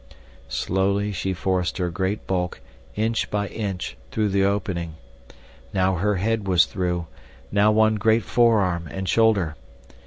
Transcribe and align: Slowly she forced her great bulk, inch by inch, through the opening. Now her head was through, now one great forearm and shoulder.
Slowly 0.49 1.11
she 1.11 1.31
forced 1.31 1.77
her 1.77 1.91
great 1.91 2.25
bulk, 2.25 2.59
inch 2.95 3.29
by 3.29 3.47
inch, 3.49 3.95
through 4.09 4.29
the 4.29 4.43
opening. 4.43 4.95
Now 5.75 5.93
her 5.93 6.15
head 6.15 6.47
was 6.47 6.65
through, 6.65 7.05
now 7.51 7.71
one 7.71 7.97
great 7.97 8.23
forearm 8.23 8.87
and 8.89 9.07
shoulder. 9.07 9.55